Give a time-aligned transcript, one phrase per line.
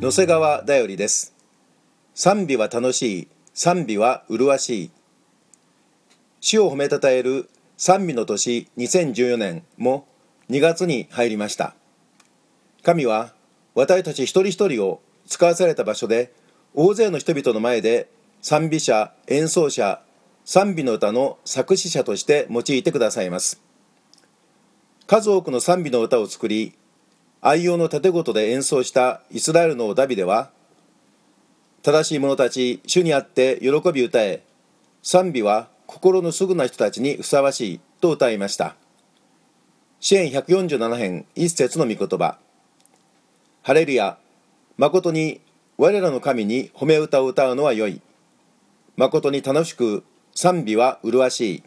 [0.00, 1.34] 野瀬川だよりです。
[2.14, 3.28] 賛美は楽しい。
[3.52, 4.90] 賛美は麗しい。
[6.40, 10.08] 主を褒めたたえる賛美の年2014年も
[10.48, 11.74] 2月に入りました。
[12.82, 13.34] 神は
[13.74, 16.32] 私たち一人一人を使わされた場所で
[16.72, 18.08] 大勢の人々の前で
[18.40, 20.00] 賛美者演奏者
[20.46, 23.60] 賛美の歌の作詞者として用いてくださいます。
[25.06, 26.72] 数多くの賛美の歌を作り
[27.42, 30.50] 愛用の盾ごとで演奏したイスラエルのダビデは
[31.82, 34.42] 正しい者たち主にあって喜び歌え
[35.02, 38.76] 賛美は心のすぐな人たちにふさわしいと歌いました。
[39.98, 42.38] 支援147編一節の御言葉。
[43.62, 44.18] ハレルヤ
[44.76, 45.40] 誠に
[45.78, 48.00] 我らの神に褒め歌を歌うのはよい。
[48.96, 51.62] 誠に楽しく賛美は麗しい。